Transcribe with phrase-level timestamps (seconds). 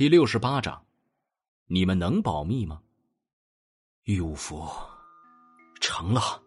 [0.00, 0.80] 第六十八章，
[1.66, 2.80] 你们能保密吗？
[4.04, 4.66] 御武符
[5.78, 6.40] 成了。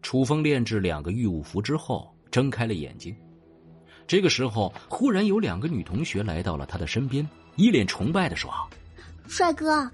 [0.00, 3.14] 楚风炼制两个御武符之后，睁开了眼睛。
[4.06, 8.50] 这个时候，忽然有两个女同学来到了他的身边，一脸崇拜的说
[9.28, 9.86] ：“帅哥，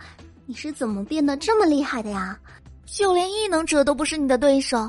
[0.47, 2.39] 你是怎么变得这么厉害的呀？
[2.87, 4.89] 就连异能者都不是你的对手，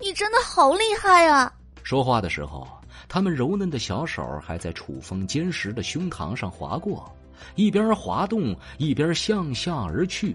[0.00, 1.54] 你真的好厉害啊！”
[1.84, 2.66] 说话的时候，
[3.12, 7.14] 他们柔嫩的小手还在楚风坚实的胸膛上划过，
[7.56, 10.34] 一边滑动一边向下而去。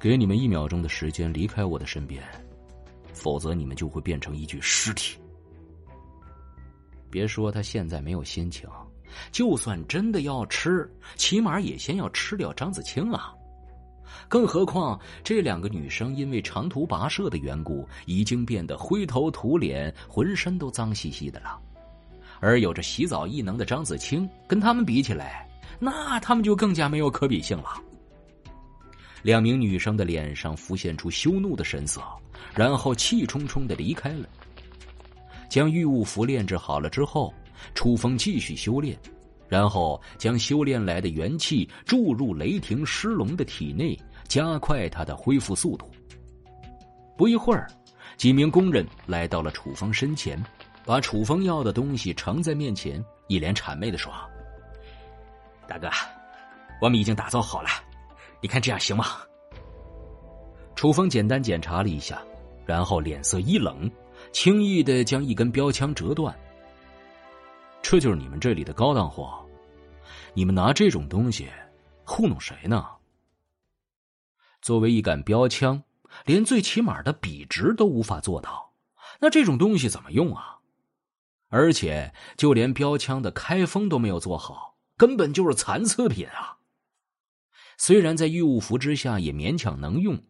[0.00, 2.20] 给你们一秒钟的时间离开我的身边，
[3.12, 5.16] 否则你们就会变成一具尸体。
[7.08, 8.68] 别说他现在没有心情，
[9.30, 13.32] 就算真的要吃，起码也先要吃掉张子清啊！
[14.26, 21.58] 更何况这两个女生因为长途跋涉的缘故，已经变得灰头土脸，浑身都脏兮兮的了。
[22.40, 27.70] 而有着洗澡异能的张子清，跟他们比起来，那他们就更加没有可比性了。
[29.22, 32.00] 两名女生的脸上浮现出羞怒的神色，
[32.54, 34.28] 然后气冲冲的离开了。
[35.48, 37.34] 将御物符炼制好了之后，
[37.74, 38.96] 楚风继续修炼，
[39.48, 45.90] 然后将修炼来的元气注入雷霆狮龙的体内，加快他的恢复速度。
[47.16, 47.66] 不一会儿，
[48.16, 50.40] 几名工人来到了楚风身前，
[50.84, 54.12] 把楚风要的东西呈在面前，一脸谄媚的说
[55.66, 55.88] ：“大哥，
[56.80, 57.68] 我们已经打造好了，
[58.40, 59.06] 你看这样行吗？”
[60.76, 62.22] 楚风简单检查了一下，
[62.64, 63.90] 然后脸色一冷。
[64.32, 66.36] 轻易的将一根标枪折断，
[67.82, 69.44] 这就是你们这里的高档货？
[70.34, 71.48] 你们拿这种东西
[72.04, 72.86] 糊弄谁呢？
[74.60, 75.82] 作为一杆标枪，
[76.24, 78.72] 连最起码的笔直都无法做到，
[79.20, 80.58] 那这种东西怎么用啊？
[81.48, 86.58] 而且就连标枪的开封都没有做好，根本就是残次品啊！
[87.78, 90.20] 虽然在御物符之下也勉强能用。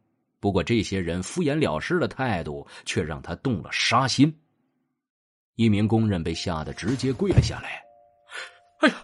[0.40, 4.32] 不过，这些人敷衍了事的态度却让他动了杀心。
[5.58, 7.82] 一名工人被吓得直接跪了下来。
[8.78, 8.94] “哎呀，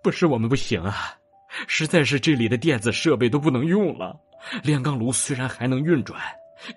[0.00, 1.18] 不是我们不行啊，
[1.66, 4.16] 实在是这里的电子设备都不能用了。
[4.62, 6.20] 炼钢炉虽然还能运转，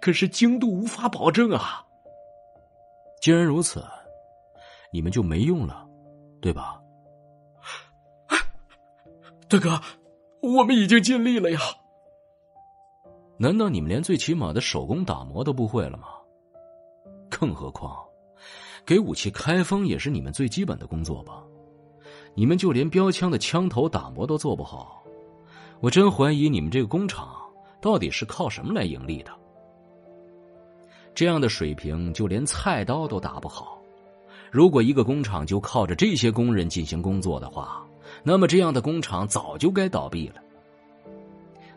[0.02, 1.86] 可是精度无法保证啊。
[3.22, 3.86] 既然如此，
[4.92, 5.88] 你们就没用了，
[6.42, 6.82] 对吧
[9.48, 9.80] ？”“大哥，
[10.42, 11.60] 我们已经尽力了呀。”
[13.38, 16.08] 难道你们连最起码的手工打磨都不会了吗？
[17.30, 18.04] 更何况，
[18.92, 21.42] 给武器开封也是你们最基本的工作吧？
[22.36, 25.02] 你们就连标枪的枪头打磨都做不好，
[25.80, 27.34] 我真怀疑你们这个工厂
[27.82, 29.32] 到底是靠什么来盈利的？
[31.16, 33.82] 这样的水平，就连菜刀都打不好。
[34.52, 37.88] 如果一个工厂就靠着这些工人进行工作的话，
[38.24, 40.42] 那么这样的工厂早就该倒闭了。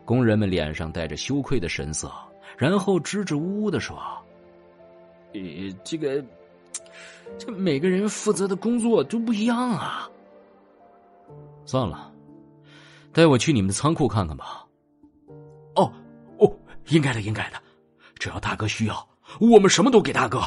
[0.03, 2.11] 工人们脸上带着羞愧的神色，
[2.57, 3.97] 然后支支吾吾的说
[5.31, 5.41] ：“呃，
[5.81, 6.21] 这个，
[7.37, 10.09] 这每个人负责的工作都不一样啊。
[11.65, 12.13] 算了，
[13.11, 14.65] 带我去你们的仓库看看吧。
[15.75, 15.91] ”“哦，
[16.37, 17.61] 哦，应该的，应该的，
[18.19, 19.07] 只要大哥需要，
[19.39, 20.41] 我们什么都给大哥。”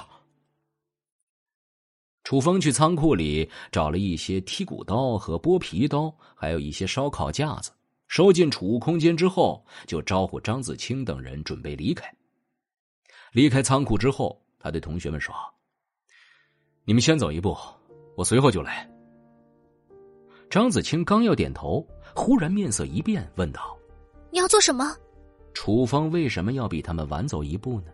[2.25, 7.72] 楚风去仓库里找了一些剔骨刀和剥皮刀，还有一些烧烤架子。
[8.06, 12.10] 收进储物空间之后，就招呼张子清等人准备离开。
[13.32, 15.34] 离开仓库之后，他对同学们说
[16.88, 17.54] ：“你们先走一步，
[18.16, 18.91] 我随后就来。”
[20.49, 23.76] 张子清刚要点头，忽然面色一变，问道
[24.32, 24.97] ：“你要做什么？”
[25.53, 27.93] 楚风为什么要比他们晚走一步呢？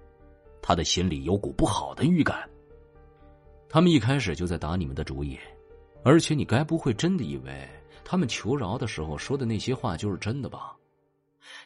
[0.63, 2.49] 他的心里有股不好的预感。
[3.69, 5.37] 他们一开始就在打你们的主意，
[6.05, 7.69] 而且你该不会真的以为……
[8.05, 10.77] 他们求饶的时候说的那些话就是真的吧？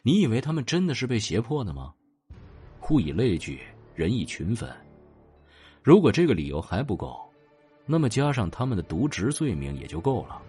[0.01, 1.93] 你以为他们真的是被胁迫的吗？
[2.89, 3.59] 物以类聚，
[3.93, 4.67] 人以群分。
[5.81, 7.19] 如果这个理由还不够，
[7.85, 10.41] 那么加上他们的渎职罪名也就够了。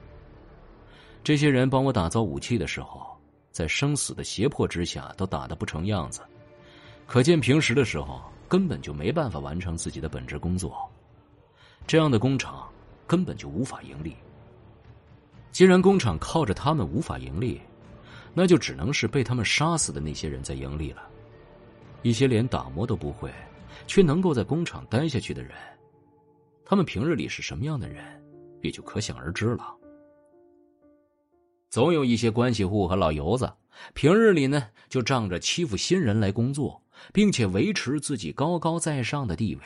[1.22, 3.06] 这些人帮我打造武器的时候，
[3.50, 6.20] 在生死的胁迫之下都打得不成样子，
[7.06, 10.76] 可见平时的时候根本就没办法完成自己的本职工作。
[11.86, 12.68] 这样的工厂
[13.06, 14.16] 根本就无法盈利。
[15.50, 17.60] 既然工厂靠着他们无法盈利，
[18.32, 21.02] 那就只能是被他们杀死的那些人在盈利了。
[22.02, 23.32] 一些连打磨都不会，
[23.86, 25.52] 却能够在工厂待下去的人，
[26.64, 28.04] 他们平日里是什么样的人，
[28.62, 29.74] 也就可想而知了。
[31.68, 33.52] 总有一些关系户和老油子，
[33.94, 36.82] 平日里呢就仗着欺负新人来工作，
[37.12, 39.62] 并且维持自己高高在上的地位。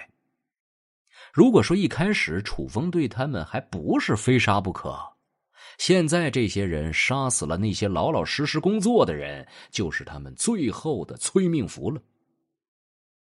[1.33, 4.97] 如果说一开始楚风对他们还不是非杀不可。
[5.79, 12.01] 现在这些人杀死了那些老老实实工作的人，就是他们最后的催命符了。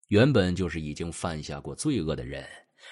[0.08, 2.48] 原本就是已经犯下过罪恶的人，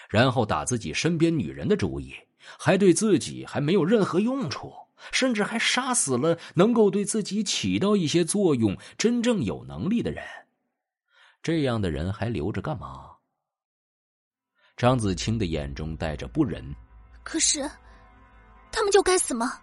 [0.10, 2.14] 然后打自己身边女人的主意，
[2.58, 4.74] 还对自己还没有任何用处，
[5.12, 10.24] 甚至还杀死了能够对自己起到一些作用、真正有能力的人。
[11.42, 13.12] 这样的人还留着干嘛？
[14.76, 16.74] 张子清的眼中带着不忍。
[17.24, 17.70] 可是，
[18.72, 19.62] 他们就该死吗？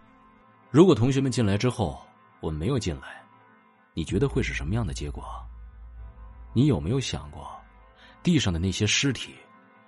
[0.70, 2.00] 如果同学们进来之后，
[2.40, 3.22] 我们没有进来，
[3.92, 5.24] 你觉得会是什么样的结果？
[6.52, 7.48] 你有没有想过，
[8.22, 9.34] 地上的那些尸体，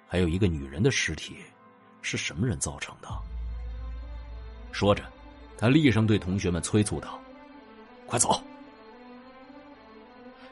[0.06, 1.36] 还有一个女人的尸体，
[2.02, 3.08] 是什么人造成的？
[4.70, 5.04] 说着，
[5.58, 7.18] 他厉声对同学们催促道
[8.06, 8.42] ：“快走！”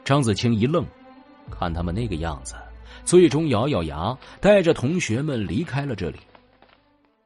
[0.03, 0.85] 张子清一愣，
[1.49, 2.55] 看他们那个样子，
[3.05, 6.19] 最终咬咬牙，带着同学们离开了这里。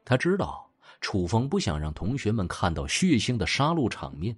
[0.04, 0.70] 他知道
[1.02, 4.36] 楚风不想让同学们看到血腥的杀戮场面，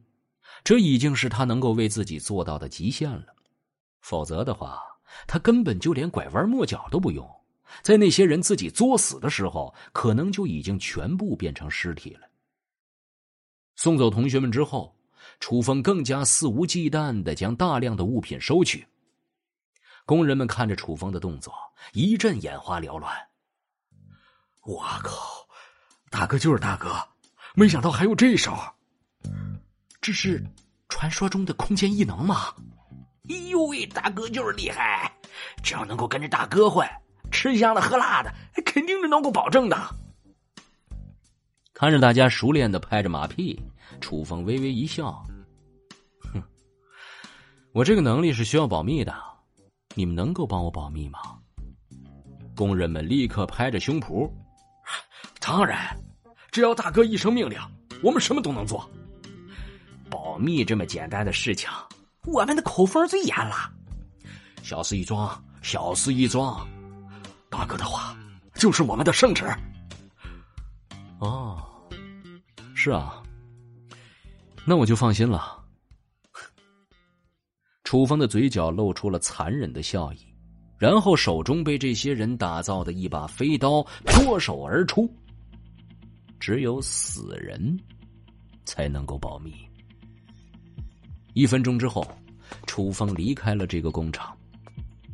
[0.63, 3.25] 这已经是他能够为自己做到的极限了。
[4.01, 4.81] 否则的话，
[5.25, 7.29] 他根本就连拐弯抹角都不用，
[7.81, 12.21] 在那些人自己作死的时候，可能就已经全部变成尸体了。
[13.75, 14.95] 送走同学们之后，
[15.39, 18.87] 楚风更加肆无忌惮的将大量的物品收取。
[20.05, 21.53] 工人们看着楚风的动作，
[21.93, 23.13] 一阵眼花缭乱。
[24.63, 25.47] 我靠，
[26.09, 26.95] 大哥就是大哥，
[27.55, 28.57] 没想到还有这一手。
[29.99, 30.43] 这是
[30.87, 32.55] 传说中的空间异能吗？
[33.29, 35.11] 哎呦喂，大哥就是厉害！
[35.61, 36.87] 只要能够跟着大哥混，
[37.31, 38.33] 吃香的喝辣的，
[38.65, 39.77] 肯定是能够保证的。
[41.73, 43.59] 看着大家熟练的拍着马屁，
[44.01, 45.23] 楚风微微一笑
[46.33, 46.41] ：“哼，
[47.73, 49.13] 我这个能力是需要保密的，
[49.93, 51.19] 你们能够帮我保密吗？”
[52.55, 54.27] 工人们立刻拍着胸脯
[55.39, 55.95] ：“当然，
[56.49, 57.59] 只要大哥一声命令，
[58.01, 58.89] 我们什么都能做。
[60.09, 61.69] 保密这么简单的事情。”
[62.27, 63.71] 我们的口风最严了，
[64.61, 66.67] 小事一桩，小事一桩。
[67.49, 68.15] 大哥的话
[68.53, 69.45] 就是我们的圣旨。
[71.19, 71.57] 哦，
[72.75, 73.23] 是啊，
[74.65, 75.57] 那我就放心了。
[77.85, 80.19] 楚风的嘴角露出了残忍的笑意，
[80.77, 85.09] 然后手中被这些人打造的一把飞刀脱手而出。
[86.39, 87.79] 只有死人
[88.65, 89.55] 才能够保密。
[91.37, 92.03] 一分钟之后，
[92.65, 94.35] 楚风离开了这个工厂，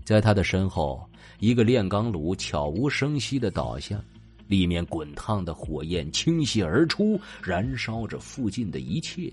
[0.05, 1.05] 在他的身后，
[1.39, 4.01] 一个炼钢炉悄无声息的倒下，
[4.47, 9.29] 里面滚烫的火焰倾泻而出，燃烧着附近的一切。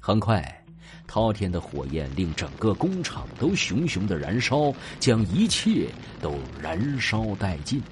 [0.00, 0.64] 很快，
[1.06, 5.90] 滔天的火焰令整个工厂都熊熊的燃烧，将一切
[6.22, 7.82] 都燃烧殆尽。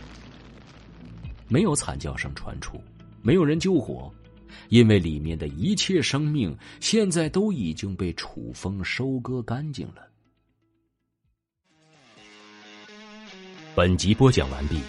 [1.49, 2.81] 没有惨叫声传出，
[3.21, 4.11] 没有人救火。
[4.69, 10.09] 因为里面的一切生命现在都已经被楚风收割干净了。
[13.75, 14.81] 本集播讲完毕，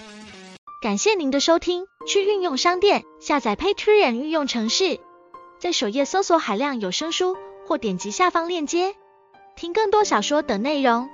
[0.82, 1.86] 感谢您的收听。
[2.08, 5.00] 去运用商店下载 Patreon 运用程式，
[5.60, 7.36] 在首页搜索海量有声书，
[7.66, 8.96] 或点击下方链接
[9.56, 11.10] 听更多小说等内容。